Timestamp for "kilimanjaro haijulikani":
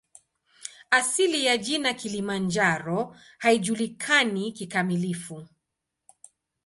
1.93-4.51